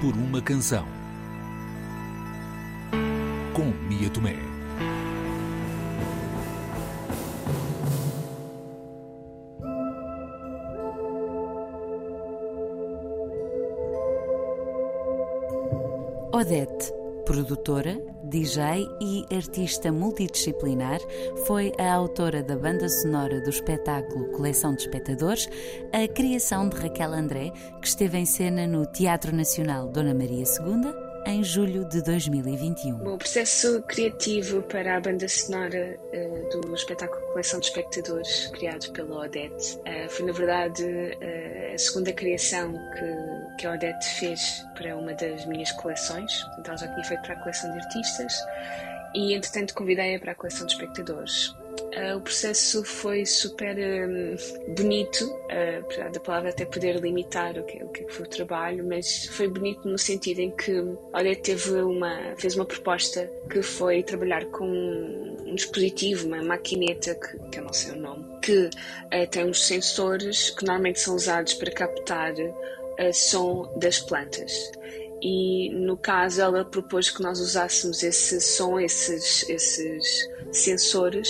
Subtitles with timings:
[0.00, 0.86] por uma canção.
[3.52, 4.36] Com Mia Tomé.
[16.32, 16.92] Odete,
[17.28, 20.98] produtora, DJ e artista multidisciplinar,
[21.46, 25.46] foi a autora da banda sonora do espetáculo Coleção de Espectadores,
[25.92, 31.08] a criação de Raquel André, que esteve em cena no Teatro Nacional Dona Maria II
[31.26, 32.96] em julho de 2021.
[32.96, 38.90] Bom, o processo criativo para a banda sonora uh, do espetáculo Coleção de Espectadores, criado
[38.92, 44.64] pela Odete, uh, foi na verdade uh, a segunda criação que, que a Odete fez
[44.74, 46.46] para uma das minhas coleções.
[46.58, 48.32] Então, já tinha feito para a coleção de artistas
[49.14, 51.54] e, entretanto, convidei-a para a coleção de espectadores.
[51.78, 57.64] Uh, o processo foi super um, bonito, uh, apesar da palavra até poder limitar o
[57.64, 60.72] que, o que foi o trabalho, mas foi bonito no sentido em que,
[61.12, 67.38] olha, teve uma, fez uma proposta que foi trabalhar com um dispositivo, uma maquineta, que,
[67.50, 71.54] que eu não sei o nome, que uh, tem uns sensores que normalmente são usados
[71.54, 72.34] para captar
[73.12, 74.52] som das plantas
[75.22, 81.28] e no caso ela propôs que nós usássemos esse som, esses, esses sensores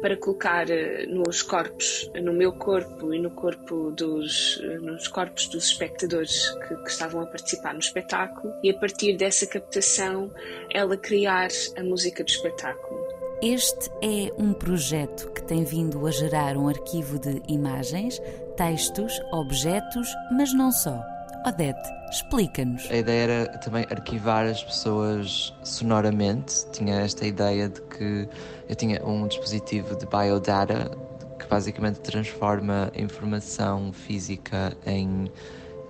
[0.00, 5.46] para colocar eh, nos corpos, no meu corpo e no corpo dos, eh, nos corpos
[5.48, 10.32] dos espectadores que, que, estavam a participar no espetáculo e a partir dessa captação
[10.70, 12.98] ela criar a música do espetáculo.
[13.42, 18.20] Este é um projeto que tem vindo a gerar um arquivo de imagens,
[18.60, 21.02] textos, objetos, mas não só.
[21.46, 21.80] Odete,
[22.10, 22.90] explica-nos.
[22.90, 26.70] A ideia era também arquivar as pessoas sonoramente.
[26.70, 28.28] Tinha esta ideia de que
[28.68, 30.90] eu tinha um dispositivo de biodata
[31.38, 35.32] que basicamente transforma informação física em,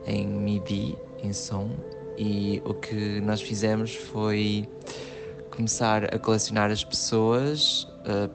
[0.07, 1.71] em MIDI, em som.
[2.17, 4.69] E o que nós fizemos foi
[5.51, 7.89] começar a colecionar as pessoas,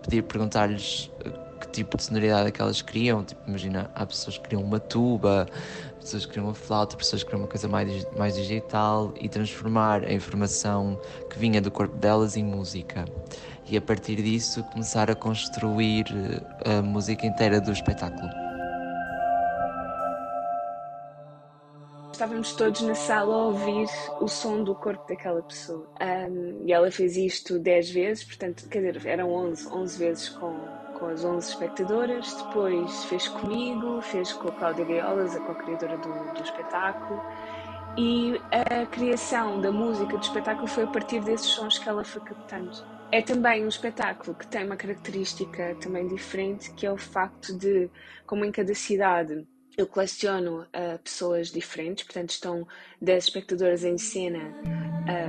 [0.04, 1.10] pedir, perguntar-lhes
[1.76, 3.24] tipo de sonoridade que elas queriam.
[3.24, 5.46] Tipo, imagina, há pessoas que queriam uma tuba,
[6.00, 11.00] pessoas queriam uma flauta, pessoas queriam uma coisa mais, mais digital e transformar a informação
[11.30, 13.06] que vinha do corpo delas em música.
[13.68, 16.06] E a partir disso começar a construir
[16.66, 18.46] eh, a música inteira do espetáculo.
[22.16, 23.88] Estávamos todos na sala a ouvir
[24.22, 25.86] o som do corpo daquela pessoa.
[26.00, 30.58] Um, e ela fez isto 10 vezes, portanto, quer dizer, eram 11, 11 vezes com,
[31.00, 36.34] com as 11 espectadoras, depois fez comigo, fez com a Cláudia Gaiolas, a co-criadora do,
[36.34, 37.22] do espetáculo,
[37.98, 42.22] e a criação da música do espetáculo foi a partir desses sons que ela foi
[42.22, 42.72] captando.
[43.12, 47.90] É também um espetáculo que tem uma característica também diferente, que é o facto de,
[48.26, 52.68] como em cada cidade eu coleciono uh, pessoas diferentes, portanto estão
[53.02, 54.54] 10 espectadoras em cena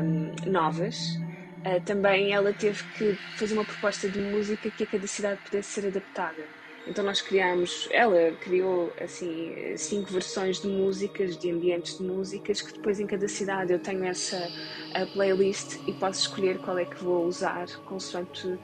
[0.01, 1.19] um, novas,
[1.67, 5.69] Uh, também ela teve que fazer uma proposta de música que a cada cidade pudesse
[5.81, 6.45] ser adaptada.
[6.87, 12.73] Então nós criámos, ela criou assim cinco versões de músicas, de ambientes de músicas, que
[12.75, 14.49] depois em cada cidade eu tenho essa
[15.13, 18.57] playlist e posso escolher qual é que vou usar consoante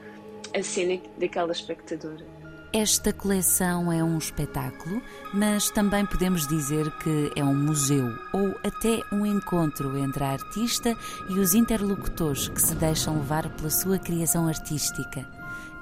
[0.55, 2.42] a cena daquela espectadora.
[2.75, 4.99] Esta coleção é um espetáculo,
[5.31, 10.97] mas também podemos dizer que é um museu ou até um encontro entre a artista
[11.29, 15.23] e os interlocutores que se deixam levar pela sua criação artística.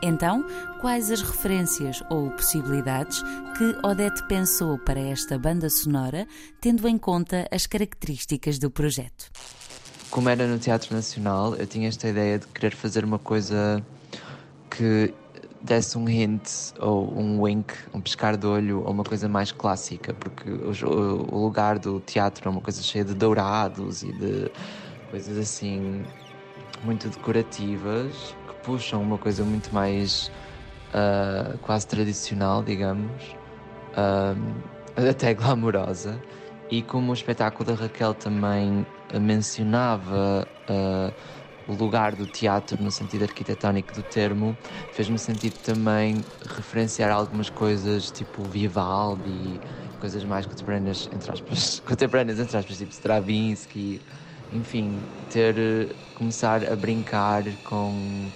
[0.01, 0.45] Então,
[0.81, 3.23] quais as referências ou possibilidades
[3.57, 6.27] que Odete pensou para esta banda sonora,
[6.59, 9.31] tendo em conta as características do projeto?
[10.09, 13.81] Como era no Teatro Nacional, eu tinha esta ideia de querer fazer uma coisa
[14.69, 15.13] que
[15.63, 20.13] desse um hint ou um wink, um piscar de olho ou uma coisa mais clássica,
[20.13, 24.51] porque o, o lugar do teatro é uma coisa cheia de dourados e de
[25.09, 26.03] coisas assim
[26.83, 30.31] muito decorativas que puxam uma coisa muito mais
[30.93, 33.35] uh, quase tradicional, digamos,
[33.93, 36.19] uh, até glamourosa.
[36.69, 38.85] E como o espetáculo da Raquel também
[39.19, 41.13] mencionava uh,
[41.67, 44.57] o lugar do teatro no sentido arquitetónico do termo
[44.91, 49.61] fez-me sentido também referenciar algumas coisas tipo Vivaldi
[50.01, 54.01] coisas mais contemporâneas entre aspas, contemporâneas entre aspas, tipo Stravinsky,
[54.51, 58.31] enfim, ter começar a brincar com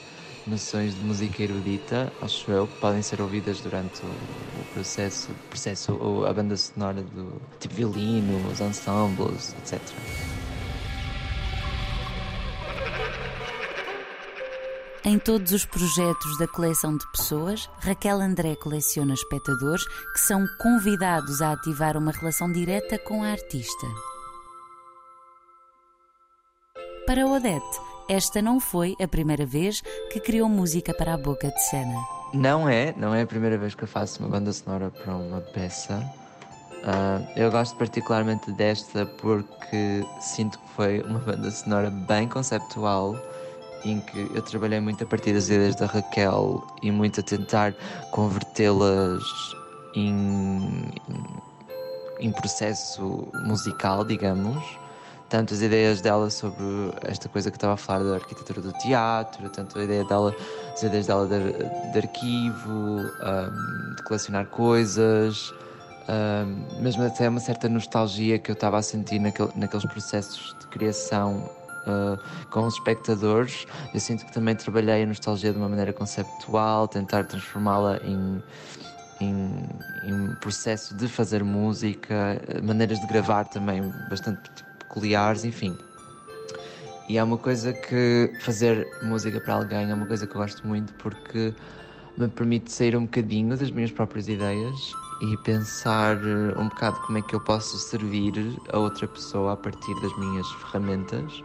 [0.46, 6.26] noções de música erudita, acho eu, que podem ser ouvidas durante o processo, processo ou
[6.26, 10.45] a banda sonora do tipo violino, os ensembles, etc.
[15.08, 21.44] Em todos os projetos da coleção de pessoas, Raquel André coleciona espectadores que são convidados
[21.44, 23.86] a ativar uma relação direta com a artista.
[27.06, 27.80] Para Odete,
[28.10, 29.80] esta não foi a primeira vez
[30.12, 32.04] que criou música para a boca de cena.
[32.34, 35.40] Não é, não é a primeira vez que eu faço uma banda sonora para uma
[35.40, 36.00] peça.
[36.82, 43.16] Uh, eu gosto particularmente desta porque sinto que foi uma banda sonora bem conceptual
[43.86, 47.74] em que eu trabalhei muito a partir das ideias da Raquel e muito a tentar
[48.12, 49.24] convertê-las
[49.96, 50.92] em,
[52.20, 54.64] em processo musical, digamos.
[55.30, 56.64] Tanto as ideias dela sobre
[57.04, 60.36] esta coisa que estava a falar da arquitetura do teatro, tanto a ideia dela,
[60.72, 65.52] as ideias dela de, de arquivo, um, de colecionar coisas,
[66.08, 70.68] um, mesmo até uma certa nostalgia que eu estava a sentir naquele, naqueles processos de
[70.68, 71.50] criação
[71.88, 73.66] uh, com os espectadores.
[73.94, 78.44] Eu sinto que também trabalhei a nostalgia de uma maneira conceptual, tentar transformá-la em,
[79.22, 79.70] em,
[80.04, 84.42] em, processo de fazer música, maneiras de gravar também bastante
[84.80, 85.78] peculiares, enfim.
[87.08, 90.66] E é uma coisa que fazer música para alguém é uma coisa que eu gosto
[90.66, 91.54] muito porque
[92.18, 94.76] me permite sair um bocadinho das minhas próprias ideias
[95.22, 98.34] e pensar eh, um bocado como é que eu posso servir
[98.74, 101.44] a outra pessoa a partir das minhas ferramentas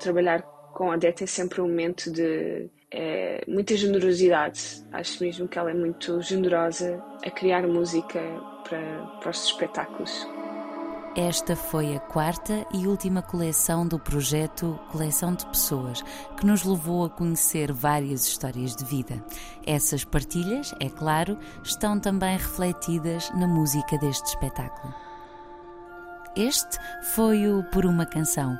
[0.00, 0.42] trabalhar
[0.72, 4.84] com a Odete é sempre um momento de é, muita generosidade.
[4.92, 8.20] Acho mesmo que ela é muito generosa a criar música
[8.68, 8.80] para,
[9.20, 10.26] para os espetáculos.
[11.16, 16.02] Esta foi a quarta e última coleção do projeto Coleção de Pessoas,
[16.36, 19.22] que nos levou a conhecer várias histórias de vida.
[19.66, 24.94] Essas partilhas, é claro, estão também refletidas na música deste espetáculo.
[26.36, 26.78] Este
[27.12, 28.56] foi o Por uma Canção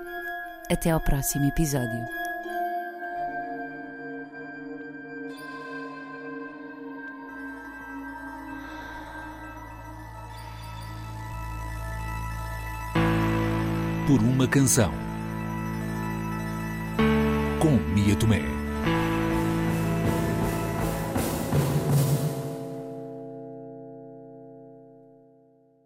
[0.71, 2.07] até ao próximo episódio.
[14.07, 14.93] Por uma canção.
[17.61, 18.60] Com Mia Tomé.